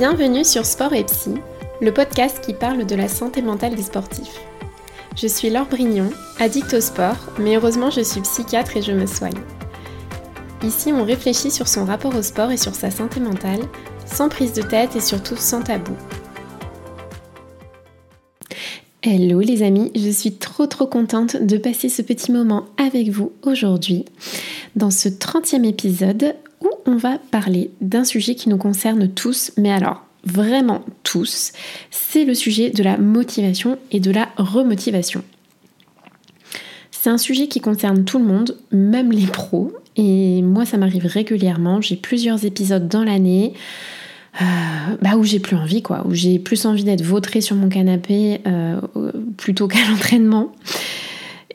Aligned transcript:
Bienvenue 0.00 0.46
sur 0.46 0.64
Sport 0.64 0.94
et 0.94 1.04
Psy, 1.04 1.34
le 1.82 1.92
podcast 1.92 2.40
qui 2.40 2.54
parle 2.54 2.86
de 2.86 2.94
la 2.94 3.06
santé 3.06 3.42
mentale 3.42 3.74
des 3.74 3.82
sportifs. 3.82 4.40
Je 5.14 5.26
suis 5.26 5.50
Laure 5.50 5.66
Brignon, 5.66 6.08
addict 6.38 6.72
au 6.72 6.80
sport, 6.80 7.18
mais 7.38 7.56
heureusement 7.56 7.90
je 7.90 8.00
suis 8.00 8.22
psychiatre 8.22 8.78
et 8.78 8.80
je 8.80 8.92
me 8.92 9.04
soigne. 9.04 9.38
Ici, 10.62 10.90
on 10.90 11.04
réfléchit 11.04 11.50
sur 11.50 11.68
son 11.68 11.84
rapport 11.84 12.16
au 12.16 12.22
sport 12.22 12.50
et 12.50 12.56
sur 12.56 12.74
sa 12.74 12.90
santé 12.90 13.20
mentale, 13.20 13.60
sans 14.06 14.30
prise 14.30 14.54
de 14.54 14.62
tête 14.62 14.96
et 14.96 15.00
surtout 15.00 15.36
sans 15.36 15.60
tabou. 15.60 15.92
Hello 19.02 19.40
les 19.40 19.62
amis, 19.62 19.92
je 19.94 20.08
suis 20.08 20.32
trop 20.32 20.66
trop 20.66 20.86
contente 20.86 21.36
de 21.36 21.58
passer 21.58 21.90
ce 21.90 22.00
petit 22.00 22.32
moment 22.32 22.64
avec 22.78 23.10
vous 23.10 23.32
aujourd'hui 23.42 24.06
dans 24.76 24.90
ce 24.90 25.10
30e 25.10 25.68
épisode 25.68 26.36
on 26.86 26.96
va 26.96 27.18
parler 27.30 27.70
d'un 27.80 28.04
sujet 28.04 28.34
qui 28.34 28.48
nous 28.48 28.58
concerne 28.58 29.08
tous, 29.08 29.52
mais 29.56 29.70
alors 29.70 30.04
vraiment 30.24 30.84
tous, 31.02 31.52
c'est 31.90 32.24
le 32.24 32.34
sujet 32.34 32.70
de 32.70 32.82
la 32.82 32.98
motivation 32.98 33.78
et 33.90 34.00
de 34.00 34.10
la 34.10 34.28
remotivation. 34.36 35.22
C'est 36.90 37.08
un 37.08 37.18
sujet 37.18 37.48
qui 37.48 37.60
concerne 37.60 38.04
tout 38.04 38.18
le 38.18 38.26
monde, 38.26 38.56
même 38.72 39.12
les 39.12 39.26
pros, 39.26 39.72
et 39.96 40.42
moi 40.42 40.66
ça 40.66 40.76
m'arrive 40.76 41.06
régulièrement, 41.06 41.80
j'ai 41.80 41.96
plusieurs 41.96 42.44
épisodes 42.44 42.88
dans 42.88 43.04
l'année. 43.04 43.54
Euh, 44.40 44.44
bah 45.02 45.16
où 45.16 45.24
j'ai 45.24 45.40
plus 45.40 45.56
envie 45.56 45.82
quoi, 45.82 46.06
où 46.06 46.14
j'ai 46.14 46.38
plus 46.38 46.64
envie 46.64 46.84
d'être 46.84 47.02
vautrée 47.02 47.40
sur 47.40 47.56
mon 47.56 47.68
canapé 47.68 48.40
euh, 48.46 48.80
plutôt 49.36 49.66
qu'à 49.66 49.80
l'entraînement. 49.90 50.52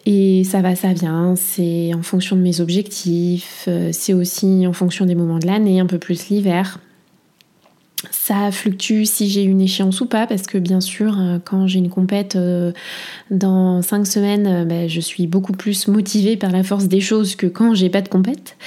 Et 0.06 0.44
ça 0.44 0.62
va, 0.62 0.76
ça 0.76 0.94
vient, 0.94 1.36
c'est 1.36 1.92
en 1.96 2.04
fonction 2.04 2.36
de 2.36 2.42
mes 2.42 2.62
objectifs, 2.62 3.66
euh, 3.68 3.90
c'est 3.92 4.14
aussi 4.14 4.68
en 4.68 4.74
fonction 4.74 5.06
des 5.06 5.16
moments 5.16 5.40
de 5.40 5.48
l'année, 5.48 5.80
un 5.80 5.88
peu 5.88 5.98
plus 5.98 6.30
l'hiver. 6.30 6.80
Ça 8.12 8.52
fluctue 8.52 9.06
si 9.06 9.30
j'ai 9.30 9.44
une 9.44 9.62
échéance 9.62 10.02
ou 10.02 10.06
pas, 10.06 10.28
parce 10.28 10.44
que 10.44 10.60
bien 10.60 10.80
sûr, 10.80 11.18
quand 11.44 11.66
j'ai 11.66 11.80
une 11.80 11.90
compète 11.90 12.38
dans 13.32 13.82
5 13.82 14.06
semaines, 14.06 14.68
bah, 14.68 14.88
je 14.88 15.00
suis 15.00 15.26
beaucoup 15.26 15.54
plus 15.54 15.88
motivée 15.88 16.38
par 16.38 16.52
la 16.52 16.64
force 16.64 16.88
des 16.88 17.02
choses 17.02 17.36
que 17.36 17.48
quand 17.48 17.74
j'ai 17.74 17.90
pas 17.90 18.02
de 18.02 18.10
compète. 18.10 18.58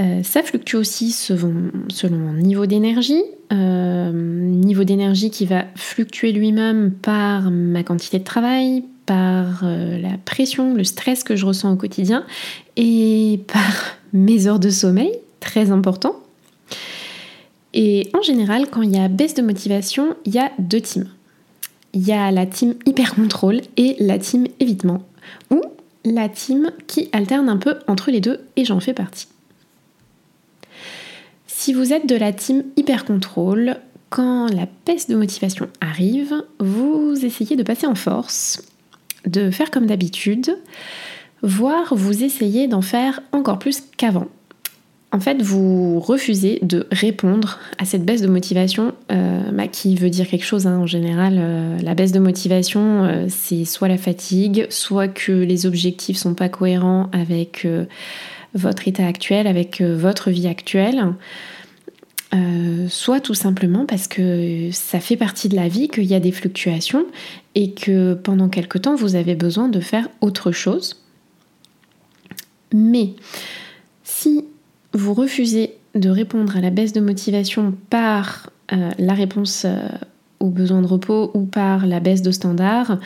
Euh, 0.00 0.22
ça 0.22 0.42
fluctue 0.42 0.76
aussi 0.76 1.10
selon, 1.10 1.70
mon 2.12 2.32
niveau 2.34 2.66
d'énergie, 2.66 3.22
euh, 3.52 4.12
niveau 4.12 4.84
d'énergie 4.84 5.30
qui 5.30 5.44
va 5.44 5.64
fluctuer 5.74 6.30
lui-même 6.32 6.92
par 6.92 7.50
ma 7.50 7.82
quantité 7.82 8.20
de 8.20 8.24
travail, 8.24 8.84
par 9.08 9.60
euh, 9.62 9.98
la 9.98 10.18
pression, 10.18 10.74
le 10.74 10.84
stress 10.84 11.24
que 11.24 11.34
je 11.34 11.46
ressens 11.46 11.72
au 11.72 11.76
quotidien 11.76 12.26
et 12.76 13.40
par 13.50 13.72
mes 14.12 14.46
heures 14.46 14.58
de 14.58 14.68
sommeil, 14.68 15.12
très 15.40 15.70
important. 15.70 16.14
Et 17.72 18.10
en 18.14 18.20
général, 18.20 18.68
quand 18.70 18.82
il 18.82 18.94
y 18.94 18.98
a 18.98 19.08
baisse 19.08 19.32
de 19.32 19.40
motivation, 19.40 20.14
il 20.26 20.34
y 20.34 20.38
a 20.38 20.52
deux 20.58 20.82
teams. 20.82 21.08
Il 21.94 22.06
y 22.06 22.12
a 22.12 22.30
la 22.30 22.44
team 22.44 22.74
hyper 22.84 23.14
contrôle 23.14 23.62
et 23.78 23.96
la 23.98 24.18
team 24.18 24.46
évitement, 24.60 25.02
ou 25.50 25.62
la 26.04 26.28
team 26.28 26.70
qui 26.86 27.08
alterne 27.12 27.48
un 27.48 27.56
peu 27.56 27.76
entre 27.86 28.10
les 28.10 28.20
deux 28.20 28.40
et 28.56 28.66
j'en 28.66 28.78
fais 28.78 28.92
partie. 28.92 29.28
Si 31.46 31.72
vous 31.72 31.94
êtes 31.94 32.06
de 32.06 32.14
la 32.14 32.34
team 32.34 32.62
hyper 32.76 33.06
contrôle, 33.06 33.76
quand 34.10 34.48
la 34.48 34.66
baisse 34.84 35.08
de 35.08 35.16
motivation 35.16 35.68
arrive, 35.80 36.34
vous 36.60 37.14
essayez 37.24 37.56
de 37.56 37.62
passer 37.62 37.86
en 37.86 37.94
force, 37.94 38.62
de 39.26 39.50
faire 39.50 39.70
comme 39.70 39.86
d'habitude, 39.86 40.56
voire 41.42 41.94
vous 41.94 42.24
essayez 42.24 42.68
d'en 42.68 42.82
faire 42.82 43.20
encore 43.32 43.58
plus 43.58 43.82
qu'avant. 43.96 44.28
En 45.10 45.20
fait, 45.20 45.40
vous 45.40 46.00
refusez 46.00 46.58
de 46.60 46.86
répondre 46.92 47.58
à 47.78 47.86
cette 47.86 48.04
baisse 48.04 48.20
de 48.20 48.26
motivation, 48.26 48.92
euh, 49.10 49.50
bah, 49.52 49.66
qui 49.66 49.94
veut 49.94 50.10
dire 50.10 50.28
quelque 50.28 50.44
chose 50.44 50.66
hein. 50.66 50.76
en 50.76 50.86
général. 50.86 51.36
Euh, 51.38 51.78
la 51.82 51.94
baisse 51.94 52.12
de 52.12 52.18
motivation, 52.18 53.04
euh, 53.04 53.24
c'est 53.28 53.64
soit 53.64 53.88
la 53.88 53.96
fatigue, 53.96 54.66
soit 54.68 55.08
que 55.08 55.32
les 55.32 55.64
objectifs 55.64 56.18
sont 56.18 56.34
pas 56.34 56.50
cohérents 56.50 57.08
avec 57.12 57.66
votre 58.54 58.86
état 58.86 59.06
actuel, 59.06 59.46
avec 59.46 59.80
votre 59.80 60.30
vie 60.30 60.46
actuelle. 60.46 61.14
Euh, 62.34 62.88
soit 62.88 63.20
tout 63.20 63.34
simplement 63.34 63.86
parce 63.86 64.06
que 64.06 64.68
ça 64.70 65.00
fait 65.00 65.16
partie 65.16 65.48
de 65.48 65.56
la 65.56 65.68
vie, 65.68 65.88
qu'il 65.88 66.04
y 66.04 66.14
a 66.14 66.20
des 66.20 66.32
fluctuations 66.32 67.06
et 67.54 67.72
que 67.72 68.12
pendant 68.14 68.50
quelque 68.50 68.76
temps 68.76 68.96
vous 68.96 69.14
avez 69.14 69.34
besoin 69.34 69.68
de 69.68 69.80
faire 69.80 70.08
autre 70.20 70.52
chose. 70.52 71.02
Mais 72.74 73.14
si 74.04 74.44
vous 74.92 75.14
refusez 75.14 75.74
de 75.94 76.10
répondre 76.10 76.54
à 76.54 76.60
la 76.60 76.68
baisse 76.68 76.92
de 76.92 77.00
motivation 77.00 77.74
par 77.88 78.50
euh, 78.72 78.90
la 78.98 79.14
réponse 79.14 79.64
aux 80.38 80.50
besoins 80.50 80.82
de 80.82 80.86
repos 80.86 81.30
ou 81.32 81.46
par 81.46 81.86
la 81.86 81.98
baisse 81.98 82.20
de 82.20 82.30
standard 82.30 82.98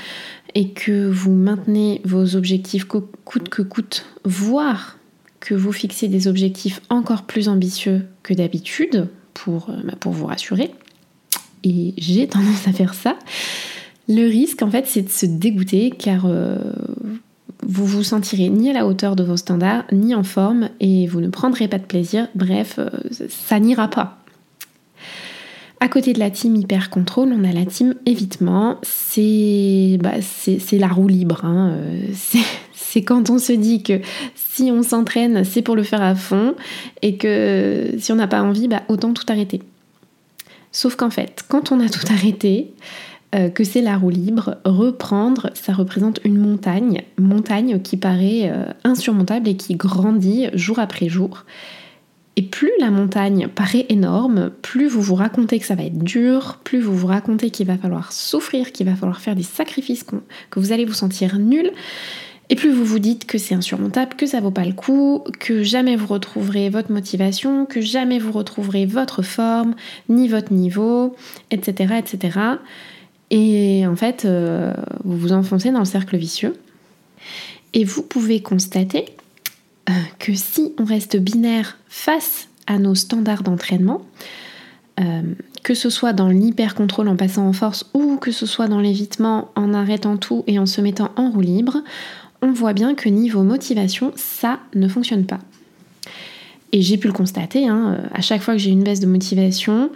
et 0.57 0.71
que 0.71 1.09
vous 1.09 1.33
maintenez 1.33 2.01
vos 2.05 2.35
objectifs 2.35 2.87
coûte 2.87 3.49
que 3.49 3.63
coûte, 3.63 4.05
voire 4.25 4.99
que 5.43 5.55
vous 5.55 5.73
fixez 5.73 6.07
des 6.07 6.29
objectifs 6.29 6.81
encore 6.89 7.25
plus 7.25 7.49
ambitieux 7.49 8.07
que 8.23 8.33
d'habitude 8.33 9.09
pour, 9.35 9.71
euh, 9.71 9.75
bah, 9.85 9.95
pour 9.99 10.13
vous 10.13 10.27
rassurer. 10.27 10.71
Et 11.65 11.95
j'ai 11.99 12.29
tendance 12.29 12.69
à 12.69 12.73
faire 12.73 12.95
ça. 12.95 13.19
Le 14.09 14.29
risque, 14.29 14.63
en 14.63 14.71
fait, 14.71 14.87
c'est 14.87 15.03
de 15.03 15.09
se 15.09 15.27
dégoûter 15.27 15.91
car 15.91 16.27
euh, 16.27 16.59
vous 17.63 17.87
vous 17.87 18.05
sentirez 18.05 18.51
ni 18.51 18.71
à 18.71 18.73
la 18.73 18.87
hauteur 18.87 19.17
de 19.17 19.25
vos 19.25 19.37
standards, 19.37 19.85
ni 19.91 20.15
en 20.15 20.23
forme 20.23 20.69
et 20.79 21.09
vous 21.09 21.21
ne 21.21 21.29
prendrez 21.29 21.67
pas 21.67 21.79
de 21.79 21.87
plaisir. 21.87 22.29
Bref, 22.37 22.77
euh, 22.79 22.89
ça 23.29 23.59
n'ira 23.59 23.89
pas. 23.89 24.19
À 25.81 25.89
côté 25.89 26.13
de 26.13 26.21
la 26.21 26.31
team 26.31 26.55
hyper 26.55 26.89
contrôle, 26.89 27.33
on 27.33 27.43
a 27.43 27.51
la 27.51 27.67
team 27.67 27.97
évitement. 28.07 28.79
C'est 28.85 29.99
bah, 30.01 30.13
la 30.71 30.89
roue 30.89 31.09
libre. 31.09 31.45
Hein. 31.45 31.77
C'est 32.93 33.01
quand 33.01 33.31
on 33.31 33.39
se 33.39 33.55
dit 33.55 33.83
que 33.83 34.03
si 34.35 34.71
on 34.71 34.83
s'entraîne, 34.83 35.45
c'est 35.45 35.63
pour 35.63 35.77
le 35.77 35.83
faire 35.83 36.03
à 36.03 36.15
fond 36.15 36.55
et 37.01 37.17
que 37.17 37.95
si 37.99 38.13
on 38.13 38.17
n'a 38.17 38.27
pas 38.27 38.43
envie, 38.43 38.69
bah, 38.69 38.83
autant 38.89 39.15
tout 39.15 39.25
arrêter. 39.31 39.63
Sauf 40.73 40.95
qu'en 40.95 41.09
fait, 41.09 41.43
quand 41.49 41.73
on 41.73 41.81
a 41.81 41.89
tout 41.89 42.05
arrêté, 42.13 42.75
euh, 43.35 43.49
que 43.49 43.65
c'est 43.65 43.81
la 43.81 43.97
roue 43.97 44.11
libre, 44.11 44.59
reprendre, 44.67 45.49
ça 45.55 45.73
représente 45.73 46.21
une 46.25 46.37
montagne, 46.37 47.01
montagne 47.17 47.81
qui 47.81 47.97
paraît 47.97 48.51
euh, 48.51 48.67
insurmontable 48.85 49.49
et 49.49 49.57
qui 49.57 49.75
grandit 49.75 50.49
jour 50.53 50.79
après 50.79 51.09
jour. 51.09 51.47
Et 52.37 52.43
plus 52.43 52.73
la 52.79 52.91
montagne 52.91 53.49
paraît 53.49 53.87
énorme, 53.89 54.51
plus 54.61 54.89
vous 54.89 55.01
vous 55.01 55.15
racontez 55.15 55.59
que 55.59 55.65
ça 55.65 55.77
va 55.77 55.85
être 55.85 55.99
dur, 55.99 56.59
plus 56.63 56.81
vous 56.81 56.95
vous 56.95 57.07
racontez 57.07 57.49
qu'il 57.49 57.67
va 57.67 57.79
falloir 57.79 58.13
souffrir, 58.13 58.71
qu'il 58.71 58.85
va 58.85 58.97
falloir 58.97 59.23
faire 59.23 59.35
des 59.35 59.43
sacrifices, 59.43 60.05
que 60.51 60.61
vous 60.61 60.73
allez 60.73 60.85
vous 60.85 60.93
sentir 60.93 61.39
nul, 61.39 61.71
et 62.49 62.55
plus 62.55 62.71
vous 62.71 62.85
vous 62.85 62.99
dites 62.99 63.25
que 63.25 63.39
c'est 63.39 63.55
insurmontable, 63.55 64.15
que 64.15 64.27
ça 64.27 64.41
vaut 64.41 64.51
pas 64.51 64.65
le 64.65 64.73
coup, 64.73 65.25
que 65.41 65.63
jamais 65.63 65.97
vous 65.97 66.07
retrouverez 66.07 66.69
votre 66.69 66.93
motivation, 66.93 67.67
que 67.67 67.81
jamais 67.81 68.19
vous 68.19 68.33
retrouverez 68.33 68.85
votre 68.85 69.23
forme, 69.23 69.75
ni 70.09 70.29
votre 70.29 70.53
niveau, 70.53 71.17
etc. 71.51 71.95
etc. 71.99 72.39
Et 73.31 73.87
en 73.87 73.97
fait, 73.97 74.25
euh, 74.25 74.75
vous 75.05 75.17
vous 75.17 75.33
enfoncez 75.33 75.71
dans 75.71 75.79
le 75.79 75.85
cercle 75.87 76.17
vicieux. 76.19 76.55
Et 77.73 77.85
vous 77.85 78.03
pouvez 78.03 78.43
constater 78.43 79.07
euh, 79.89 79.93
que 80.19 80.35
si 80.35 80.75
on 80.79 80.85
reste 80.85 81.17
binaire 81.17 81.79
face 81.89 82.49
à 82.67 82.79
nos 82.79 82.95
standards 82.95 83.43
d'entraînement, 83.43 84.03
euh, 85.01 85.23
que 85.63 85.75
ce 85.75 85.91
soit 85.91 86.13
dans 86.13 86.29
l'hyper-contrôle 86.29 87.09
en 87.09 87.17
passant 87.17 87.47
en 87.47 87.53
force 87.53 87.89
ou 87.95 88.17
que 88.17 88.31
ce 88.31 88.47
soit 88.47 88.69
dans 88.69 88.81
l'évitement 88.81 89.51
en 89.55 89.73
arrêtant 89.73 90.17
tout 90.17 90.45
et 90.47 90.59
en 90.59 90.67
se 90.67 90.81
mettant 90.81 91.11
en 91.17 91.31
roue 91.31 91.41
libre, 91.41 91.79
on 92.43 92.53
voit 92.53 92.73
bien 92.73 92.95
que 92.95 93.09
niveau 93.09 93.43
motivation, 93.43 94.13
ça 94.17 94.59
ne 94.75 94.89
fonctionne 94.89 95.25
pas. 95.25 95.39
Et 96.73 96.83
j'ai 96.83 96.97
pu 96.97 97.07
le 97.07 97.13
constater, 97.13 97.69
hein, 97.69 97.99
euh, 97.99 98.09
à 98.15 98.23
chaque 98.23 98.43
fois 98.43 98.55
que 98.55 98.61
j'ai 98.61 98.71
une 98.71 98.83
baisse 98.83 99.01
de 99.01 99.07
motivation, 99.07 99.91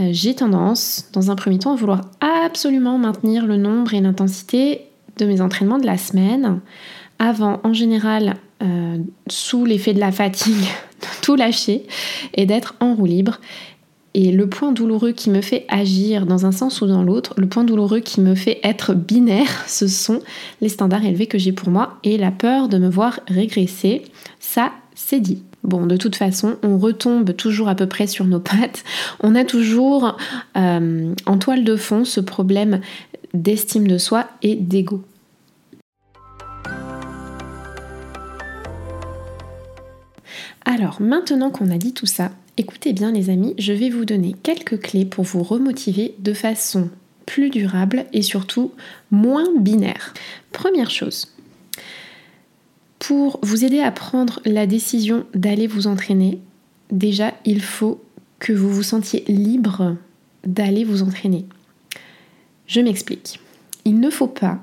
euh, 0.00 0.08
j'ai 0.12 0.34
tendance, 0.34 1.08
dans 1.12 1.30
un 1.30 1.36
premier 1.36 1.58
temps, 1.58 1.72
à 1.72 1.76
vouloir 1.76 2.00
absolument 2.20 2.98
maintenir 2.98 3.46
le 3.46 3.58
nombre 3.58 3.92
et 3.92 4.00
l'intensité 4.00 4.86
de 5.18 5.26
mes 5.26 5.42
entraînements 5.42 5.78
de 5.78 5.86
la 5.86 5.98
semaine, 5.98 6.60
avant, 7.18 7.60
en 7.64 7.74
général, 7.74 8.36
euh, 8.62 8.96
sous 9.28 9.66
l'effet 9.66 9.92
de 9.92 10.00
la 10.00 10.10
fatigue, 10.10 10.54
de 11.00 11.06
tout 11.22 11.36
lâcher 11.36 11.86
et 12.34 12.46
d'être 12.46 12.74
en 12.80 12.94
roue 12.94 13.06
libre. 13.06 13.38
Et 14.14 14.30
le 14.30 14.46
point 14.46 14.72
douloureux 14.72 15.12
qui 15.12 15.30
me 15.30 15.40
fait 15.40 15.64
agir 15.68 16.26
dans 16.26 16.44
un 16.44 16.52
sens 16.52 16.82
ou 16.82 16.86
dans 16.86 17.02
l'autre, 17.02 17.34
le 17.38 17.48
point 17.48 17.64
douloureux 17.64 18.00
qui 18.00 18.20
me 18.20 18.34
fait 18.34 18.60
être 18.62 18.94
binaire, 18.94 19.48
ce 19.66 19.88
sont 19.88 20.20
les 20.60 20.68
standards 20.68 21.04
élevés 21.04 21.26
que 21.26 21.38
j'ai 21.38 21.52
pour 21.52 21.70
moi 21.70 21.98
et 22.04 22.18
la 22.18 22.30
peur 22.30 22.68
de 22.68 22.78
me 22.78 22.88
voir 22.88 23.20
régresser. 23.28 24.02
Ça, 24.38 24.72
c'est 24.94 25.20
dit. 25.20 25.42
Bon, 25.64 25.86
de 25.86 25.96
toute 25.96 26.16
façon, 26.16 26.56
on 26.64 26.76
retombe 26.76 27.36
toujours 27.36 27.68
à 27.68 27.76
peu 27.76 27.86
près 27.86 28.08
sur 28.08 28.24
nos 28.24 28.40
pattes. 28.40 28.82
On 29.20 29.36
a 29.36 29.44
toujours 29.44 30.16
euh, 30.56 31.14
en 31.24 31.38
toile 31.38 31.62
de 31.64 31.76
fond 31.76 32.04
ce 32.04 32.20
problème 32.20 32.80
d'estime 33.32 33.86
de 33.86 33.96
soi 33.96 34.26
et 34.42 34.56
d'ego. 34.56 35.04
Alors, 40.64 41.00
maintenant 41.00 41.50
qu'on 41.50 41.70
a 41.70 41.78
dit 41.78 41.92
tout 41.92 42.06
ça, 42.06 42.30
Écoutez 42.58 42.92
bien 42.92 43.12
les 43.12 43.30
amis, 43.30 43.54
je 43.58 43.72
vais 43.72 43.88
vous 43.88 44.04
donner 44.04 44.36
quelques 44.42 44.78
clés 44.78 45.06
pour 45.06 45.24
vous 45.24 45.42
remotiver 45.42 46.14
de 46.18 46.34
façon 46.34 46.90
plus 47.24 47.48
durable 47.48 48.04
et 48.12 48.20
surtout 48.20 48.72
moins 49.10 49.48
binaire. 49.58 50.12
Première 50.52 50.90
chose, 50.90 51.34
pour 52.98 53.40
vous 53.42 53.64
aider 53.64 53.80
à 53.80 53.90
prendre 53.90 54.40
la 54.44 54.66
décision 54.66 55.24
d'aller 55.32 55.66
vous 55.66 55.86
entraîner, 55.86 56.40
déjà 56.90 57.32
il 57.46 57.62
faut 57.62 58.02
que 58.38 58.52
vous 58.52 58.68
vous 58.68 58.82
sentiez 58.82 59.24
libre 59.28 59.96
d'aller 60.44 60.84
vous 60.84 61.02
entraîner. 61.02 61.46
Je 62.66 62.82
m'explique. 62.82 63.40
Il 63.86 63.98
ne 63.98 64.10
faut 64.10 64.28
pas 64.28 64.62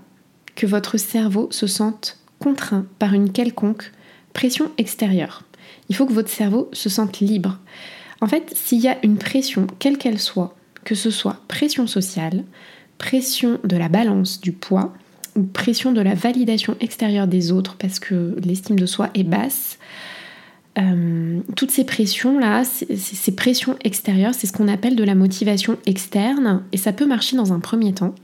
que 0.53 0.67
votre 0.67 0.97
cerveau 0.97 1.47
se 1.49 1.65
sente 1.65 2.19
contraint 2.37 2.85
par 2.99 3.15
une 3.15 3.31
quelconque 3.31 3.91
pression 4.33 4.69
extérieure. 4.77 5.43
Il 5.89 5.95
faut 5.95 6.05
que 6.05 6.13
votre 6.13 6.29
cerveau 6.29 6.69
se 6.73 6.89
sente 6.89 7.19
libre. 7.19 7.59
En 8.21 8.27
fait, 8.27 8.51
s'il 8.55 8.79
y 8.79 8.87
a 8.87 8.97
une 9.03 9.17
pression, 9.17 9.67
quelle 9.79 9.97
qu'elle 9.97 10.19
soit, 10.19 10.55
que 10.83 10.95
ce 10.95 11.09
soit 11.09 11.41
pression 11.47 11.87
sociale, 11.87 12.43
pression 12.97 13.59
de 13.63 13.77
la 13.77 13.89
balance 13.89 14.41
du 14.41 14.51
poids, 14.51 14.93
ou 15.35 15.43
pression 15.43 15.91
de 15.91 16.01
la 16.01 16.15
validation 16.15 16.75
extérieure 16.79 17.27
des 17.27 17.51
autres 17.51 17.75
parce 17.77 17.99
que 17.99 18.35
l'estime 18.43 18.79
de 18.79 18.85
soi 18.85 19.09
est 19.13 19.23
basse, 19.23 19.77
euh, 20.77 21.39
toutes 21.55 21.71
ces 21.71 21.83
pressions-là, 21.83 22.63
ces 22.63 23.35
pressions 23.35 23.75
extérieures, 23.83 24.33
c'est 24.33 24.47
ce 24.47 24.53
qu'on 24.53 24.67
appelle 24.67 24.95
de 24.95 25.03
la 25.03 25.15
motivation 25.15 25.77
externe, 25.85 26.63
et 26.71 26.77
ça 26.77 26.93
peut 26.93 27.05
marcher 27.05 27.35
dans 27.35 27.53
un 27.53 27.59
premier 27.59 27.93
temps, 27.93 28.15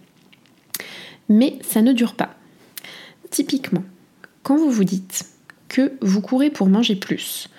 mais 1.27 1.59
ça 1.61 1.81
ne 1.81 1.91
dure 1.91 2.15
pas. 2.15 2.35
Typiquement, 3.29 3.83
quand 4.43 4.57
vous 4.57 4.69
vous 4.69 4.83
dites 4.83 5.25
que 5.67 5.93
vous 6.01 6.21
courez 6.21 6.49
pour 6.49 6.67
manger 6.67 6.95
plus, 6.95 7.49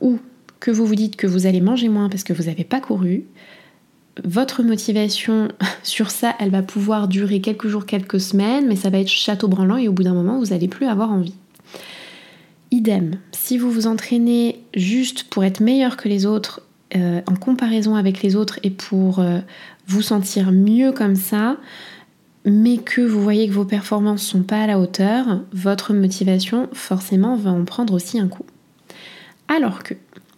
ou 0.00 0.18
que 0.60 0.70
vous 0.70 0.86
vous 0.86 0.94
dites 0.94 1.16
que 1.16 1.26
vous 1.26 1.46
allez 1.46 1.60
manger 1.60 1.88
moins 1.88 2.08
parce 2.08 2.24
que 2.24 2.32
vous 2.32 2.44
n'avez 2.44 2.64
pas 2.64 2.80
couru, 2.80 3.24
votre 4.24 4.62
motivation 4.62 5.48
sur 5.82 6.10
ça, 6.10 6.34
elle 6.40 6.50
va 6.50 6.62
pouvoir 6.62 7.08
durer 7.08 7.40
quelques 7.40 7.68
jours, 7.68 7.86
quelques 7.86 8.20
semaines, 8.20 8.66
mais 8.66 8.76
ça 8.76 8.90
va 8.90 8.98
être 8.98 9.08
château 9.08 9.48
branlant 9.48 9.76
et 9.76 9.88
au 9.88 9.92
bout 9.92 10.02
d'un 10.02 10.14
moment, 10.14 10.38
vous 10.38 10.46
n'allez 10.46 10.68
plus 10.68 10.86
avoir 10.86 11.10
envie. 11.10 11.34
Idem, 12.70 13.18
si 13.32 13.56
vous 13.56 13.70
vous 13.70 13.86
entraînez 13.86 14.62
juste 14.74 15.24
pour 15.24 15.44
être 15.44 15.60
meilleur 15.60 15.96
que 15.96 16.08
les 16.08 16.26
autres, 16.26 16.62
euh, 16.96 17.20
en 17.26 17.34
comparaison 17.34 17.94
avec 17.94 18.22
les 18.22 18.36
autres 18.36 18.58
et 18.62 18.70
pour 18.70 19.20
euh, 19.20 19.40
vous 19.86 20.02
sentir 20.02 20.52
mieux 20.52 20.92
comme 20.92 21.16
ça, 21.16 21.56
mais 22.44 22.78
que 22.78 23.00
vous 23.00 23.22
voyez 23.22 23.48
que 23.48 23.52
vos 23.52 23.64
performances 23.64 24.22
sont 24.22 24.42
pas 24.42 24.62
à 24.62 24.66
la 24.66 24.78
hauteur, 24.78 25.42
votre 25.52 25.92
motivation 25.92 26.68
forcément 26.72 27.36
va 27.36 27.50
en 27.50 27.64
prendre 27.64 27.94
aussi 27.94 28.18
un 28.18 28.28
coup. 28.28 28.46
Alors 29.48 29.82
que 29.82 29.94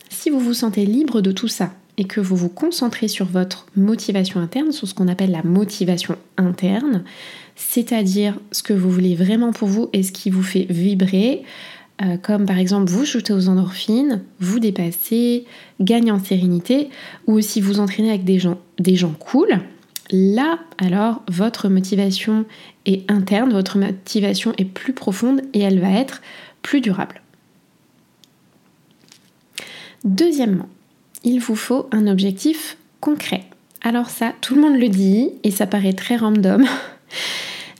si 0.08 0.30
vous 0.30 0.40
vous 0.40 0.54
sentez 0.54 0.86
libre 0.86 1.20
de 1.20 1.32
tout 1.32 1.48
ça 1.48 1.72
et 1.98 2.04
que 2.04 2.20
vous 2.20 2.36
vous 2.36 2.48
concentrez 2.48 3.08
sur 3.08 3.26
votre 3.26 3.66
motivation 3.76 4.40
interne, 4.40 4.72
sur 4.72 4.88
ce 4.88 4.94
qu'on 4.94 5.08
appelle 5.08 5.30
la 5.30 5.42
motivation 5.42 6.16
interne, 6.36 7.04
c'est-à-dire 7.56 8.38
ce 8.52 8.62
que 8.62 8.72
vous 8.72 8.90
voulez 8.90 9.14
vraiment 9.14 9.52
pour 9.52 9.68
vous 9.68 9.90
et 9.92 10.02
ce 10.02 10.12
qui 10.12 10.30
vous 10.30 10.42
fait 10.42 10.66
vibrer, 10.70 11.42
euh, 12.02 12.16
comme 12.16 12.46
par 12.46 12.58
exemple 12.58 12.90
vous 12.90 13.04
shootez 13.04 13.32
aux 13.32 13.48
endorphines, 13.48 14.22
vous 14.38 14.58
dépassez, 14.58 15.44
gagnez 15.80 16.10
en 16.10 16.18
sérénité, 16.18 16.88
ou 17.26 17.34
aussi 17.34 17.60
vous 17.60 17.80
entraînez 17.80 18.08
avec 18.08 18.24
des 18.24 18.38
gens, 18.38 18.58
des 18.78 18.96
gens 18.96 19.12
cool, 19.18 19.60
là 20.10 20.58
alors 20.78 21.22
votre 21.28 21.68
motivation 21.68 22.44
est 22.86 23.10
interne, 23.10 23.52
votre 23.52 23.78
motivation 23.78 24.52
est 24.58 24.64
plus 24.64 24.92
profonde 24.92 25.42
et 25.52 25.60
elle 25.60 25.80
va 25.80 25.90
être 25.90 26.20
plus 26.62 26.80
durable. 26.80 27.22
Deuxièmement, 30.04 30.68
il 31.24 31.40
vous 31.40 31.56
faut 31.56 31.88
un 31.92 32.06
objectif 32.06 32.76
concret. 33.00 33.44
Alors 33.82 34.10
ça, 34.10 34.32
tout 34.40 34.54
le 34.54 34.60
monde 34.60 34.78
le 34.78 34.88
dit 34.88 35.30
et 35.42 35.50
ça 35.50 35.66
paraît 35.66 35.92
très 35.92 36.16
random. 36.16 36.64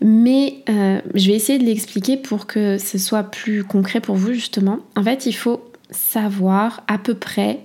Mais 0.03 0.63
euh, 0.71 1.01
je 1.15 1.27
vais 1.27 1.37
essayer 1.37 1.59
de 1.59 1.65
l'expliquer 1.65 2.17
pour 2.17 2.47
que 2.47 2.79
ce 2.79 2.97
soit 2.97 3.25
plus 3.25 3.65
concret 3.65 4.01
pour 4.01 4.17
vous 4.17 4.33
justement. 4.33 4.79
En 4.97 5.03
fait, 5.03 5.27
il 5.27 5.35
faut 5.35 5.63
savoir 5.91 6.83
à 6.89 6.97
peu 6.97 7.15
près, 7.15 7.61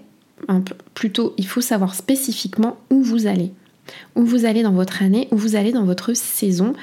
plutôt 0.94 1.34
il 1.38 1.48
faut 1.48 1.62
savoir 1.62 1.96
spécifiquement 1.96 2.78
où 2.90 3.02
vous 3.02 3.28
allez. 3.28 3.52
Où 4.16 4.24
vous 4.24 4.46
allez 4.46 4.64
dans 4.64 4.72
votre 4.72 5.04
année, 5.04 5.28
où 5.32 5.38
vous 5.38 5.56
allez 5.56 5.72
dans 5.72 5.86
votre 5.86 6.14
saison 6.14 6.74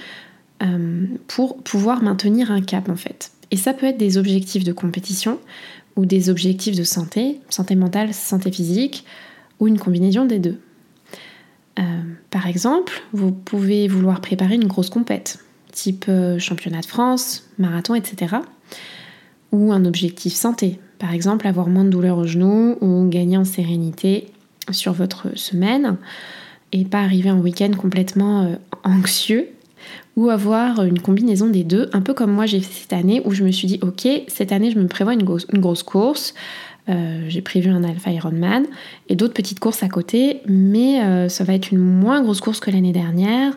euh, 0.63 1.07
pour 1.27 1.57
pouvoir 1.59 2.03
maintenir 2.03 2.51
un 2.51 2.61
cap 2.61 2.89
en 2.89 2.97
fait. 2.97 3.33
Et 3.51 3.57
ça 3.57 3.75
peut 3.75 3.87
être 3.87 3.99
des 3.99 4.17
objectifs 4.17 4.65
de 4.65 4.73
compétition 4.73 5.39
ou 5.97 6.07
des 6.07 6.31
objectifs 6.31 6.77
de 6.77 6.85
santé, 6.85 7.41
santé 7.51 7.75
mentale, 7.75 8.15
santé 8.15 8.51
physique, 8.51 9.05
ou 9.61 9.69
une 9.69 9.79
combinaison 9.79 10.25
des 10.25 10.39
deux. 10.39 10.59
Euh, 11.79 11.83
par 12.31 12.47
exemple, 12.47 13.03
vous 13.13 13.33
pouvez 13.33 13.89
vouloir 13.89 14.21
préparer 14.21 14.55
une 14.55 14.67
grosse 14.67 14.91
compète, 14.91 15.39
type 15.71 16.07
euh, 16.09 16.39
championnat 16.39 16.81
de 16.81 16.87
France, 16.87 17.51
marathon, 17.59 17.95
etc. 17.95 18.37
Ou 19.53 19.73
un 19.73 19.85
objectif 19.85 20.33
santé, 20.33 20.79
par 20.99 21.13
exemple 21.13 21.47
avoir 21.47 21.69
moins 21.69 21.85
de 21.85 21.91
douleurs 21.91 22.19
au 22.19 22.27
genou 22.27 22.77
ou 22.81 23.09
gagner 23.09 23.37
en 23.37 23.45
sérénité 23.45 24.29
sur 24.71 24.93
votre 24.93 25.37
semaine 25.37 25.99
et 26.73 26.85
pas 26.85 27.01
arriver 27.01 27.31
en 27.31 27.39
week-end 27.39 27.71
complètement 27.77 28.43
euh, 28.43 28.55
anxieux 28.85 29.49
ou 30.17 30.29
avoir 30.31 30.85
une 30.85 30.99
combinaison 30.99 31.49
des 31.49 31.65
deux, 31.65 31.89
un 31.93 32.03
peu 32.03 32.15
comme 32.15 32.33
moi 32.33 32.47
j'ai 32.47 32.61
fait 32.61 32.83
cette 32.83 32.93
année 32.93 33.23
où 33.25 33.33
je 33.33 33.45
me 33.45 33.51
suis 33.51 33.67
dit 33.67 33.79
ok, 33.83 34.07
cette 34.29 34.53
année 34.53 34.71
je 34.71 34.79
me 34.79 34.87
prévois 34.87 35.15
une, 35.15 35.23
grosse 35.23 35.83
course, 35.83 36.35
euh, 36.89 37.25
j'ai 37.29 37.41
prévu 37.41 37.71
un 37.71 37.83
Alpha 37.83 38.11
Ironman 38.11 38.67
et 39.09 39.17
d'autres 39.17 39.35
petites 39.35 39.61
courses 39.61 39.83
à 39.83 39.89
côté, 39.89 40.41
mais 40.47 41.03
euh, 41.03 41.29
ça 41.29 41.45
va 41.45 41.55
être 41.55 41.71
une 41.73 41.79
moins 41.79 42.23
grosse 42.23 42.41
course 42.41 42.61
que 42.61 42.71
l'année 42.71 42.93
dernière. 42.93 43.57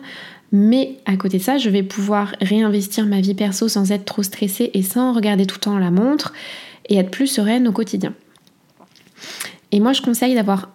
Mais 0.52 0.96
à 1.06 1.16
côté 1.16 1.38
de 1.38 1.42
ça, 1.42 1.58
je 1.58 1.68
vais 1.68 1.82
pouvoir 1.82 2.32
réinvestir 2.40 3.04
ma 3.04 3.20
vie 3.20 3.34
perso 3.34 3.68
sans 3.68 3.90
être 3.90 4.04
trop 4.04 4.22
stressée 4.22 4.70
et 4.74 4.82
sans 4.82 5.12
regarder 5.12 5.44
tout 5.44 5.56
le 5.56 5.60
temps 5.60 5.78
la 5.78 5.90
montre 5.90 6.32
et 6.88 6.96
être 6.96 7.10
plus 7.10 7.26
sereine 7.26 7.66
au 7.66 7.72
quotidien. 7.72 8.14
Et 9.72 9.80
moi, 9.80 9.92
je 9.92 10.02
conseille 10.02 10.36
d'avoir 10.36 10.70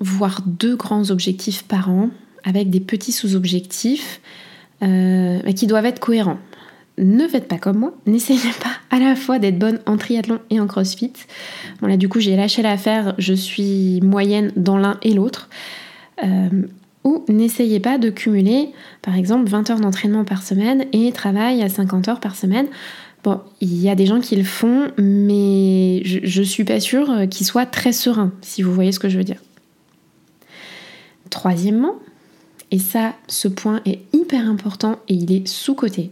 voire 0.00 0.42
deux 0.46 0.76
grands 0.76 1.10
objectifs 1.10 1.64
par 1.64 1.90
an 1.90 2.10
avec 2.44 2.70
des 2.70 2.80
petits 2.80 3.12
sous-objectifs 3.12 4.20
euh, 4.82 5.40
qui 5.52 5.66
doivent 5.66 5.86
être 5.86 6.00
cohérents. 6.00 6.38
Ne 6.98 7.26
faites 7.26 7.48
pas 7.48 7.58
comme 7.58 7.78
moi, 7.78 7.94
n'essayez 8.06 8.52
pas 8.60 8.96
à 8.96 9.00
la 9.00 9.16
fois 9.16 9.38
d'être 9.38 9.58
bonne 9.58 9.80
en 9.86 9.96
triathlon 9.96 10.38
et 10.50 10.60
en 10.60 10.66
crossfit. 10.66 11.12
Bon 11.80 11.88
là 11.88 11.96
du 11.96 12.08
coup 12.08 12.20
j'ai 12.20 12.36
lâché 12.36 12.62
l'affaire, 12.62 13.14
je 13.18 13.34
suis 13.34 14.00
moyenne 14.02 14.52
dans 14.56 14.76
l'un 14.76 14.98
et 15.02 15.14
l'autre. 15.14 15.48
Euh, 16.22 16.48
ou 17.02 17.22
n'essayez 17.28 17.80
pas 17.80 17.98
de 17.98 18.08
cumuler 18.08 18.70
par 19.02 19.16
exemple 19.16 19.48
20 19.48 19.70
heures 19.70 19.80
d'entraînement 19.80 20.24
par 20.24 20.42
semaine 20.42 20.86
et 20.92 21.12
travail 21.12 21.62
à 21.62 21.68
50 21.68 22.08
heures 22.08 22.20
par 22.20 22.36
semaine. 22.36 22.66
Bon, 23.24 23.40
il 23.60 23.80
y 23.80 23.88
a 23.88 23.94
des 23.94 24.04
gens 24.04 24.20
qui 24.20 24.36
le 24.36 24.44
font, 24.44 24.88
mais 24.98 26.02
je, 26.04 26.20
je 26.22 26.42
suis 26.42 26.64
pas 26.64 26.78
sûre 26.78 27.10
qu'ils 27.30 27.46
soient 27.46 27.64
très 27.64 27.92
sereins, 27.92 28.32
si 28.42 28.60
vous 28.60 28.72
voyez 28.72 28.92
ce 28.92 28.98
que 28.98 29.08
je 29.08 29.16
veux 29.16 29.24
dire. 29.24 29.40
Troisièmement, 31.30 31.96
et 32.70 32.78
ça, 32.78 33.14
ce 33.28 33.48
point 33.48 33.80
est 33.84 34.00
hyper 34.12 34.48
important 34.48 34.98
et 35.08 35.14
il 35.14 35.32
est 35.32 35.46
sous-coté. 35.46 36.10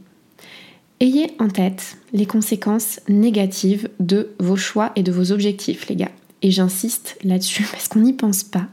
Ayez 1.00 1.32
en 1.40 1.48
tête 1.48 1.96
les 2.12 2.26
conséquences 2.26 3.00
négatives 3.08 3.88
de 3.98 4.30
vos 4.38 4.56
choix 4.56 4.92
et 4.94 5.02
de 5.02 5.10
vos 5.10 5.32
objectifs, 5.32 5.88
les 5.88 5.96
gars. 5.96 6.12
Et 6.42 6.50
j'insiste 6.50 7.16
là-dessus 7.24 7.64
parce 7.72 7.88
qu'on 7.88 8.00
n'y 8.00 8.12
pense 8.12 8.44
pas. 8.44 8.68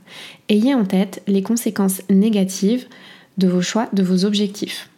Ayez 0.50 0.76
en 0.76 0.86
tête 0.86 1.24
les 1.28 1.42
conséquences 1.42 2.02
négatives 2.10 2.86
de 3.40 3.48
vos 3.48 3.62
choix, 3.62 3.90
de 3.94 4.04
vos 4.04 4.26
objectifs. 4.26 4.90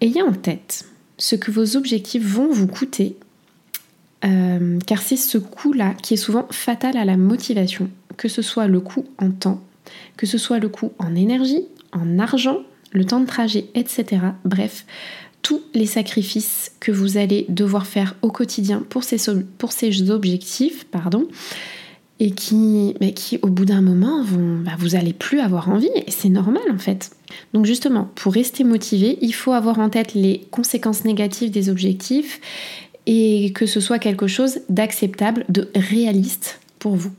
Ayez 0.00 0.22
en 0.22 0.32
tête 0.32 0.86
ce 1.18 1.36
que 1.36 1.50
vos 1.50 1.76
objectifs 1.76 2.24
vont 2.24 2.50
vous 2.50 2.66
coûter, 2.66 3.16
euh, 4.24 4.78
car 4.86 5.02
c'est 5.02 5.16
ce 5.16 5.38
coût-là 5.38 5.94
qui 6.02 6.14
est 6.14 6.18
souvent 6.18 6.46
fatal 6.50 6.96
à 6.96 7.04
la 7.04 7.16
motivation, 7.16 7.90
que 8.16 8.28
ce 8.28 8.40
soit 8.40 8.66
le 8.66 8.80
coût 8.80 9.04
en 9.18 9.30
temps, 9.30 9.62
que 10.16 10.26
ce 10.26 10.38
soit 10.38 10.58
le 10.58 10.68
coût 10.68 10.92
en 10.98 11.14
énergie, 11.14 11.64
en 11.92 12.18
argent, 12.18 12.58
le 12.92 13.04
temps 13.04 13.20
de 13.20 13.26
trajet, 13.26 13.66
etc. 13.74 14.22
Bref, 14.44 14.86
tous 15.42 15.60
les 15.74 15.86
sacrifices 15.86 16.72
que 16.80 16.90
vous 16.90 17.18
allez 17.18 17.44
devoir 17.48 17.86
faire 17.86 18.14
au 18.22 18.30
quotidien 18.30 18.82
pour 18.88 19.04
ces, 19.04 19.18
pour 19.58 19.72
ces 19.72 20.10
objectifs, 20.10 20.84
pardon, 20.84 21.28
et 22.20 22.30
qui, 22.30 22.94
mais 23.00 23.12
qui 23.12 23.38
au 23.42 23.48
bout 23.48 23.64
d'un 23.64 23.82
moment, 23.82 24.22
vont, 24.22 24.60
bah, 24.60 24.72
vous 24.78 24.94
allez 24.94 25.12
plus 25.12 25.40
avoir 25.40 25.68
envie, 25.68 25.90
et 26.06 26.10
c'est 26.10 26.28
normal 26.28 26.62
en 26.72 26.78
fait. 26.78 27.10
Donc 27.52 27.66
justement, 27.66 28.10
pour 28.14 28.32
rester 28.32 28.64
motivé, 28.64 29.18
il 29.20 29.34
faut 29.34 29.52
avoir 29.52 29.78
en 29.80 29.90
tête 29.90 30.14
les 30.14 30.46
conséquences 30.50 31.04
négatives 31.04 31.50
des 31.50 31.68
objectifs 31.68 32.40
et 33.06 33.52
que 33.54 33.66
ce 33.66 33.80
soit 33.80 33.98
quelque 33.98 34.26
chose 34.26 34.60
d'acceptable, 34.68 35.44
de 35.48 35.68
réaliste 35.74 36.60
pour 36.78 36.96
vous. 36.96 37.12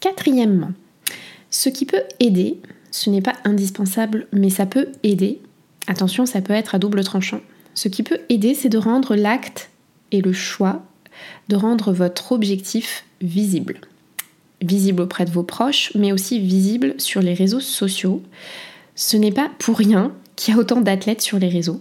Quatrièmement, 0.00 0.72
ce 1.56 1.70
qui 1.70 1.86
peut 1.86 2.02
aider, 2.20 2.58
ce 2.90 3.08
n'est 3.08 3.22
pas 3.22 3.32
indispensable, 3.44 4.26
mais 4.30 4.50
ça 4.50 4.66
peut 4.66 4.88
aider. 5.02 5.40
Attention, 5.86 6.26
ça 6.26 6.42
peut 6.42 6.52
être 6.52 6.74
à 6.74 6.78
double 6.78 7.02
tranchant. 7.02 7.40
Ce 7.74 7.88
qui 7.88 8.02
peut 8.02 8.20
aider, 8.28 8.52
c'est 8.52 8.68
de 8.68 8.76
rendre 8.76 9.16
l'acte 9.16 9.70
et 10.12 10.20
le 10.20 10.34
choix, 10.34 10.84
de 11.48 11.56
rendre 11.56 11.94
votre 11.94 12.32
objectif 12.32 13.06
visible. 13.22 13.80
visible 14.60 15.00
auprès 15.00 15.24
de 15.24 15.30
vos 15.30 15.44
proches, 15.44 15.92
mais 15.94 16.12
aussi 16.12 16.40
visible 16.40 16.94
sur 16.98 17.22
les 17.22 17.32
réseaux 17.32 17.60
sociaux. 17.60 18.22
Ce 18.94 19.16
n'est 19.16 19.32
pas 19.32 19.50
pour 19.58 19.78
rien 19.78 20.12
qu'il 20.34 20.52
y 20.52 20.56
a 20.58 20.60
autant 20.60 20.82
d'athlètes 20.82 21.22
sur 21.22 21.38
les 21.38 21.48
réseaux, 21.48 21.80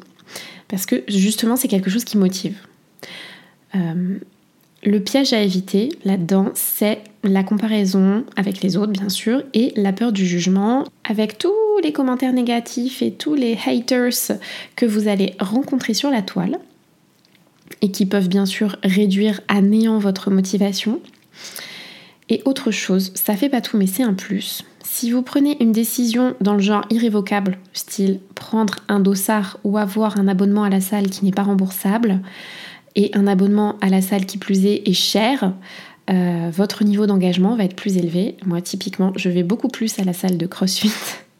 parce 0.69 0.85
que 0.85 1.03
justement 1.09 1.57
c'est 1.57 1.67
quelque 1.67 1.89
chose 1.89 2.05
qui 2.05 2.17
motive. 2.17 2.57
Euh, 3.75 4.19
le 4.83 4.99
piège 4.99 5.33
à 5.33 5.41
éviter 5.41 5.89
là-dedans, 6.05 6.51
c'est 6.53 7.01
la 7.27 7.43
comparaison 7.43 8.25
avec 8.35 8.61
les 8.61 8.77
autres, 8.77 8.91
bien 8.91 9.09
sûr, 9.09 9.43
et 9.53 9.73
la 9.75 9.93
peur 9.93 10.11
du 10.11 10.25
jugement, 10.25 10.85
avec 11.03 11.37
tous 11.37 11.53
les 11.83 11.91
commentaires 11.91 12.33
négatifs 12.33 13.01
et 13.01 13.11
tous 13.11 13.35
les 13.35 13.57
haters 13.65 14.37
que 14.75 14.85
vous 14.85 15.07
allez 15.07 15.35
rencontrer 15.39 15.93
sur 15.93 16.09
la 16.09 16.21
toile, 16.21 16.59
et 17.81 17.91
qui 17.91 18.05
peuvent 18.05 18.29
bien 18.29 18.45
sûr 18.45 18.77
réduire 18.83 19.41
à 19.47 19.61
néant 19.61 19.99
votre 19.99 20.31
motivation. 20.31 20.99
Et 22.29 22.41
autre 22.45 22.71
chose, 22.71 23.11
ça 23.15 23.35
fait 23.35 23.49
pas 23.49 23.61
tout, 23.61 23.77
mais 23.77 23.87
c'est 23.87 24.03
un 24.03 24.13
plus. 24.13 24.63
Si 24.83 25.11
vous 25.11 25.21
prenez 25.21 25.61
une 25.61 25.71
décision 25.71 26.35
dans 26.41 26.53
le 26.53 26.59
genre 26.59 26.85
irrévocable, 26.89 27.57
style 27.73 28.19
prendre 28.33 28.75
un 28.87 28.99
dossard 28.99 29.59
ou 29.63 29.77
avoir 29.77 30.19
un 30.19 30.27
abonnement 30.27 30.63
à 30.63 30.69
la 30.69 30.81
salle 30.81 31.09
qui 31.09 31.25
n'est 31.25 31.31
pas 31.31 31.43
remboursable, 31.43 32.21
et 32.95 33.11
un 33.13 33.27
abonnement 33.27 33.75
à 33.81 33.89
la 33.89 34.01
salle 34.01 34.25
qui 34.25 34.37
plus 34.37 34.65
est 34.65 34.87
est 34.87 34.93
cher, 34.93 35.53
euh, 36.09 36.49
votre 36.51 36.83
niveau 36.83 37.05
d'engagement 37.07 37.55
va 37.55 37.63
être 37.63 37.75
plus 37.75 37.97
élevé. 37.97 38.37
Moi, 38.45 38.61
typiquement, 38.61 39.11
je 39.15 39.29
vais 39.29 39.43
beaucoup 39.43 39.69
plus 39.69 39.97
à 39.99 40.03
la 40.03 40.13
salle 40.13 40.37
de 40.37 40.45
CrossFit 40.45 40.91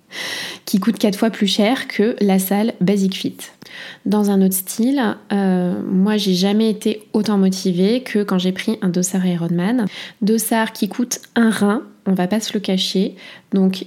qui 0.65 0.79
coûte 0.79 0.97
4 0.97 1.17
fois 1.17 1.29
plus 1.29 1.47
cher 1.47 1.87
que 1.87 2.15
la 2.19 2.39
salle 2.39 2.73
Basic 2.81 3.15
Fit. 3.15 3.37
Dans 4.05 4.31
un 4.31 4.41
autre 4.41 4.55
style, 4.55 5.01
euh, 5.31 5.79
moi 5.87 6.17
j'ai 6.17 6.33
jamais 6.33 6.69
été 6.69 7.03
autant 7.13 7.37
motivée 7.37 8.01
que 8.01 8.23
quand 8.23 8.39
j'ai 8.39 8.51
pris 8.51 8.77
un 8.81 8.89
dossard 8.89 9.25
Ironman. 9.25 9.85
Dossard 10.21 10.71
qui 10.71 10.87
coûte 10.87 11.19
un 11.35 11.49
rein, 11.49 11.83
on 12.05 12.13
va 12.13 12.27
pas 12.27 12.39
se 12.39 12.53
le 12.53 12.59
cacher. 12.59 13.15
Donc 13.53 13.85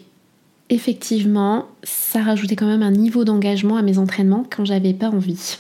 effectivement, 0.71 1.67
ça 1.83 2.23
rajoutait 2.23 2.57
quand 2.57 2.67
même 2.67 2.83
un 2.83 2.91
niveau 2.91 3.25
d'engagement 3.25 3.77
à 3.77 3.83
mes 3.83 3.99
entraînements 3.99 4.45
quand 4.49 4.65
j'avais 4.65 4.95
pas 4.95 5.09
envie. 5.09 5.57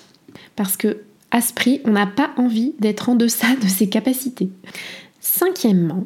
Parce 0.54 0.76
que 0.76 0.98
à 1.30 1.40
ce 1.40 1.52
prix, 1.52 1.80
on 1.84 1.90
n'a 1.90 2.06
pas 2.06 2.30
envie 2.36 2.74
d'être 2.78 3.08
en 3.08 3.14
deçà 3.14 3.48
de 3.62 3.68
ses 3.68 3.88
capacités. 3.88 4.48
Cinquièmement, 5.30 6.04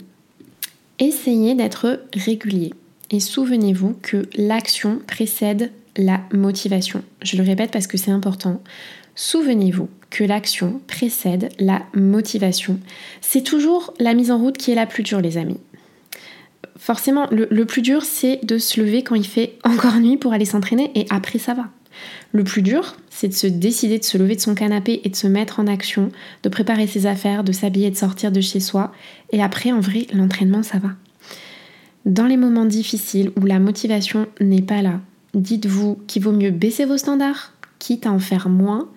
essayez 0.98 1.54
d'être 1.54 2.02
régulier. 2.12 2.74
Et 3.10 3.20
souvenez-vous 3.20 3.96
que 4.02 4.28
l'action 4.36 5.00
précède 5.06 5.70
la 5.96 6.20
motivation. 6.34 7.04
Je 7.22 7.36
le 7.36 7.44
répète 7.44 7.70
parce 7.70 7.86
que 7.86 7.96
c'est 7.96 8.10
important. 8.10 8.60
Souvenez-vous 9.14 9.88
que 10.10 10.24
l'action 10.24 10.82
précède 10.88 11.50
la 11.60 11.82
motivation. 11.94 12.80
C'est 13.20 13.44
toujours 13.44 13.94
la 14.00 14.12
mise 14.12 14.32
en 14.32 14.38
route 14.38 14.58
qui 14.58 14.72
est 14.72 14.74
la 14.74 14.86
plus 14.86 15.04
dure, 15.04 15.20
les 15.20 15.38
amis. 15.38 15.60
Forcément, 16.76 17.28
le, 17.30 17.46
le 17.48 17.64
plus 17.64 17.80
dur, 17.80 18.02
c'est 18.02 18.44
de 18.44 18.58
se 18.58 18.80
lever 18.80 19.04
quand 19.04 19.14
il 19.14 19.26
fait 19.26 19.56
encore 19.62 20.00
nuit 20.00 20.16
pour 20.16 20.32
aller 20.32 20.44
s'entraîner 20.44 20.90
et 20.96 21.06
après 21.10 21.38
ça 21.38 21.54
va. 21.54 21.68
Le 22.32 22.44
plus 22.44 22.62
dur, 22.62 22.96
c'est 23.10 23.28
de 23.28 23.34
se 23.34 23.46
décider 23.46 23.98
de 23.98 24.04
se 24.04 24.18
lever 24.18 24.36
de 24.36 24.40
son 24.40 24.54
canapé 24.54 25.00
et 25.04 25.08
de 25.08 25.16
se 25.16 25.26
mettre 25.26 25.60
en 25.60 25.66
action, 25.66 26.10
de 26.42 26.48
préparer 26.48 26.86
ses 26.86 27.06
affaires, 27.06 27.44
de 27.44 27.52
s'habiller, 27.52 27.90
de 27.90 27.96
sortir 27.96 28.32
de 28.32 28.40
chez 28.40 28.60
soi. 28.60 28.92
Et 29.32 29.42
après, 29.42 29.72
en 29.72 29.80
vrai, 29.80 30.06
l'entraînement, 30.12 30.62
ça 30.62 30.78
va. 30.78 30.90
Dans 32.04 32.26
les 32.26 32.36
moments 32.36 32.64
difficiles 32.64 33.30
où 33.40 33.46
la 33.46 33.60
motivation 33.60 34.26
n'est 34.40 34.62
pas 34.62 34.82
là, 34.82 35.00
dites-vous 35.34 36.00
qu'il 36.06 36.22
vaut 36.22 36.32
mieux 36.32 36.50
baisser 36.50 36.84
vos 36.84 36.96
standards, 36.96 37.52
quitte 37.78 38.06
à 38.06 38.12
en 38.12 38.18
faire 38.18 38.48
moins, 38.48 38.88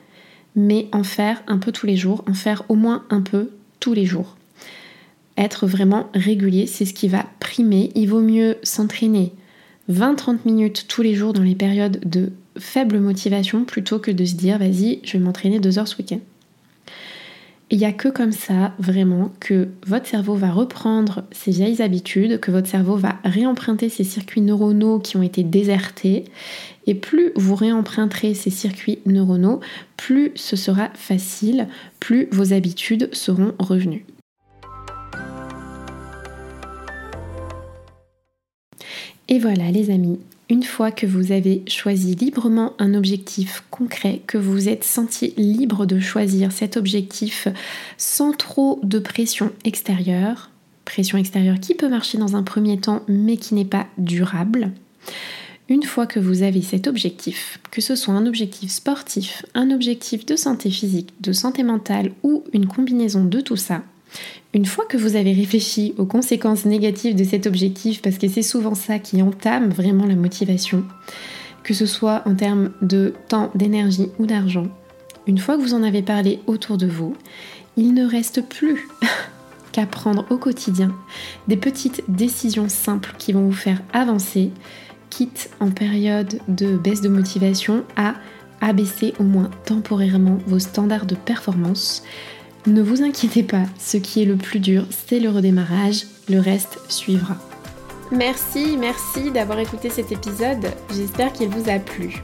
mais 0.55 0.87
en 0.91 1.03
faire 1.03 1.43
un 1.47 1.57
peu 1.57 1.71
tous 1.71 1.85
les 1.85 1.97
jours, 1.97 2.23
en 2.27 2.33
faire 2.33 2.63
au 2.69 2.75
moins 2.75 3.03
un 3.09 3.21
peu 3.21 3.51
tous 3.79 3.93
les 3.93 4.05
jours. 4.05 4.37
Être 5.37 5.67
vraiment 5.67 6.07
régulier, 6.13 6.65
c'est 6.65 6.85
ce 6.85 6.93
qui 6.93 7.07
va 7.07 7.25
primer. 7.39 7.91
Il 7.95 8.09
vaut 8.09 8.21
mieux 8.21 8.57
s'entraîner 8.63 9.33
20-30 9.91 10.39
minutes 10.45 10.85
tous 10.87 11.01
les 11.01 11.13
jours 11.13 11.33
dans 11.33 11.43
les 11.43 11.55
périodes 11.55 11.99
de 12.05 12.31
faible 12.57 12.99
motivation 12.99 13.65
plutôt 13.65 13.99
que 13.99 14.11
de 14.11 14.25
se 14.25 14.35
dire 14.35 14.57
vas-y, 14.57 14.99
je 15.03 15.13
vais 15.13 15.23
m'entraîner 15.23 15.59
deux 15.59 15.79
heures 15.79 15.87
ce 15.87 15.97
week-end. 15.97 16.19
Il 17.71 17.79
n'y 17.79 17.85
a 17.85 17.91
que 17.91 18.09
comme 18.09 18.31
ça, 18.31 18.73
vraiment, 18.77 19.31
que 19.39 19.69
votre 19.87 20.05
cerveau 20.05 20.35
va 20.35 20.51
reprendre 20.51 21.23
ses 21.31 21.49
vieilles 21.49 21.81
habitudes, 21.81 22.39
que 22.39 22.51
votre 22.51 22.67
cerveau 22.67 22.95
va 22.95 23.17
réemprunter 23.23 23.89
ses 23.89 24.03
circuits 24.03 24.41
neuronaux 24.41 24.99
qui 24.99 25.17
ont 25.17 25.23
été 25.23 25.43
désertés. 25.43 26.25
Et 26.85 26.93
plus 26.93 27.31
vous 27.35 27.55
réemprunterez 27.55 28.35
ces 28.35 28.51
circuits 28.51 28.99
neuronaux, 29.07 29.61
plus 29.97 30.31
ce 30.35 30.55
sera 30.55 30.89
facile, 30.93 31.67
plus 31.99 32.27
vos 32.31 32.53
habitudes 32.53 33.09
seront 33.13 33.53
revenues. 33.57 34.05
Et 39.27 39.39
voilà 39.39 39.71
les 39.71 39.89
amis, 39.89 40.19
une 40.49 40.63
fois 40.63 40.91
que 40.91 41.07
vous 41.07 41.31
avez 41.31 41.63
choisi 41.67 42.15
librement 42.15 42.73
un 42.77 42.93
objectif 42.93 43.63
concret, 43.71 44.21
que 44.27 44.37
vous 44.37 44.69
êtes 44.69 44.83
senti 44.83 45.33
libre 45.37 45.85
de 45.85 45.99
choisir 45.99 46.51
cet 46.51 46.77
objectif 46.77 47.47
sans 47.97 48.31
trop 48.31 48.79
de 48.83 48.99
pression 48.99 49.51
extérieure, 49.63 50.51
pression 50.85 51.17
extérieure 51.17 51.59
qui 51.59 51.73
peut 51.73 51.89
marcher 51.89 52.17
dans 52.17 52.35
un 52.35 52.43
premier 52.43 52.79
temps 52.79 53.01
mais 53.07 53.37
qui 53.37 53.55
n'est 53.55 53.65
pas 53.65 53.87
durable, 53.97 54.71
une 55.67 55.83
fois 55.83 56.05
que 56.05 56.19
vous 56.19 56.43
avez 56.43 56.61
cet 56.61 56.85
objectif, 56.85 57.59
que 57.71 57.81
ce 57.81 57.95
soit 57.95 58.13
un 58.13 58.27
objectif 58.27 58.69
sportif, 58.69 59.45
un 59.55 59.71
objectif 59.71 60.25
de 60.25 60.35
santé 60.35 60.69
physique, 60.69 61.09
de 61.21 61.31
santé 61.31 61.63
mentale 61.63 62.11
ou 62.21 62.43
une 62.53 62.67
combinaison 62.67 63.23
de 63.25 63.41
tout 63.41 63.55
ça, 63.55 63.83
une 64.55 64.65
fois 64.65 64.85
que 64.85 64.95
vous 64.95 65.17
avez 65.17 65.33
réfléchi 65.33 65.93
aux 65.97 66.05
conséquences 66.05 66.63
négatives 66.63 67.13
de 67.13 67.25
cet 67.25 67.45
objectif, 67.45 68.01
parce 68.01 68.17
que 68.17 68.29
c'est 68.29 68.41
souvent 68.41 68.73
ça 68.73 68.99
qui 68.99 69.21
entame 69.21 69.69
vraiment 69.69 70.05
la 70.05 70.15
motivation, 70.15 70.85
que 71.63 71.73
ce 71.73 71.85
soit 71.85 72.23
en 72.25 72.35
termes 72.35 72.71
de 72.81 73.13
temps, 73.27 73.51
d'énergie 73.53 74.07
ou 74.17 74.25
d'argent, 74.25 74.67
une 75.27 75.39
fois 75.39 75.57
que 75.57 75.61
vous 75.61 75.73
en 75.73 75.83
avez 75.83 76.01
parlé 76.01 76.39
autour 76.47 76.77
de 76.77 76.87
vous, 76.87 77.17
il 77.75 77.93
ne 77.93 78.09
reste 78.09 78.47
plus 78.47 78.87
qu'à 79.73 79.85
prendre 79.85 80.25
au 80.29 80.37
quotidien 80.37 80.95
des 81.49 81.57
petites 81.57 82.05
décisions 82.07 82.69
simples 82.69 83.13
qui 83.17 83.33
vont 83.33 83.47
vous 83.47 83.51
faire 83.51 83.81
avancer, 83.91 84.51
quitte 85.09 85.49
en 85.59 85.69
période 85.69 86.39
de 86.47 86.77
baisse 86.77 87.01
de 87.01 87.09
motivation 87.09 87.83
à 87.97 88.13
abaisser 88.61 89.13
au 89.19 89.23
moins 89.23 89.51
temporairement 89.65 90.37
vos 90.47 90.59
standards 90.59 91.07
de 91.07 91.15
performance 91.15 92.03
ne 92.67 92.81
vous 92.81 93.03
inquiétez 93.03 93.43
pas, 93.43 93.63
ce 93.79 93.97
qui 93.97 94.21
est 94.21 94.25
le 94.25 94.37
plus 94.37 94.59
dur, 94.59 94.85
c'est 95.07 95.19
le 95.19 95.29
redémarrage, 95.29 96.05
le 96.29 96.39
reste 96.39 96.79
suivra. 96.89 97.35
Merci, 98.11 98.77
merci 98.77 99.31
d'avoir 99.31 99.59
écouté 99.59 99.89
cet 99.89 100.11
épisode, 100.11 100.65
j'espère 100.91 101.31
qu'il 101.31 101.49
vous 101.49 101.69
a 101.69 101.79
plu. 101.79 102.23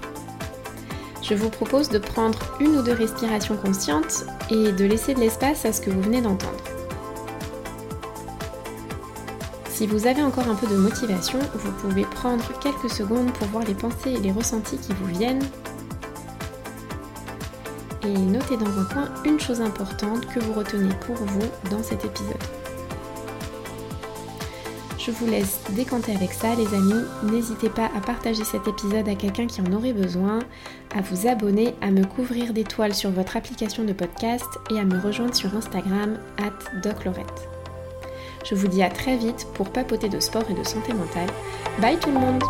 Je 1.22 1.36
vous 1.36 1.50
propose 1.50 1.90
de 1.90 2.00
prendre 2.00 2.40
une 2.60 2.78
ou 2.78 2.82
deux 2.82 2.94
respirations 2.94 3.56
conscientes 3.56 4.26
et 4.50 4.72
de 4.72 4.86
laisser 4.86 5.14
de 5.14 5.20
l'espace 5.20 5.66
à 5.66 5.74
ce 5.74 5.82
que 5.82 5.92
vous 5.92 6.02
venez 6.02 6.22
d'entendre. 6.22 6.64
Si 9.70 9.86
vous 9.88 10.08
avez 10.08 10.22
encore 10.24 10.48
un 10.48 10.56
peu 10.56 10.68
de 10.68 10.76
motivation, 10.76 11.40
vous 11.54 11.72
pouvez 11.72 12.04
prendre 12.04 12.44
quelques 12.60 12.92
secondes 12.92 13.32
pour 13.34 13.48
voir 13.48 13.64
les 13.64 13.74
pensées 13.74 14.14
et 14.14 14.20
les 14.20 14.32
ressentis 14.32 14.78
qui 14.78 14.94
vous 14.94 15.08
viennent 15.08 15.44
et 18.04 18.18
notez 18.18 18.58
dans 18.58 18.80
un 18.80 18.86
coin 18.86 19.10
une 19.26 19.40
chose 19.40 19.62
importante 19.62 20.26
que 20.28 20.40
vous 20.40 20.54
retenez 20.54 20.94
pour 21.06 21.16
vous 21.16 21.70
dans 21.70 21.84
cet 21.84 22.06
épisode. 22.06 22.44
Je 25.04 25.10
vous 25.10 25.26
laisse 25.26 25.60
décanter 25.72 26.14
avec 26.16 26.32
ça 26.32 26.54
les 26.54 26.76
amis. 26.76 27.04
N'hésitez 27.24 27.70
pas 27.70 27.90
à 27.98 28.02
partager 28.02 28.44
cet 28.44 28.68
épisode 28.68 29.10
à 29.10 29.16
quelqu'un 29.16 29.48
qui 29.48 29.60
en 29.62 29.74
aurait 29.74 29.94
besoin, 29.94 30.40
à 30.96 31.02
vous 31.02 31.28
abonner, 31.28 31.74
à 31.82 31.90
me 31.90 32.04
couvrir 32.04 32.54
d'étoiles 32.54 32.94
sur 32.94 33.10
votre 33.10 33.36
application 33.36 33.84
de 33.84 33.94
podcast 33.94 34.46
et 34.70 34.78
à 34.78 34.84
me 34.84 35.00
rejoindre 35.00 35.34
sur 35.34 35.56
Instagram 35.56 36.20
at 36.38 36.82
doclorette. 36.84 37.50
Je 38.46 38.54
vous 38.54 38.68
dis 38.68 38.84
à 38.84 38.90
très 38.90 39.18
vite 39.18 39.48
pour 39.56 39.72
papoter 39.72 40.08
de 40.08 40.20
sport 40.20 40.46
et 40.50 40.54
de 40.54 40.64
santé 40.64 40.94
mentale. 40.94 41.30
Bye 41.80 41.98
tout 41.98 42.12
le 42.12 42.20
monde 42.20 42.44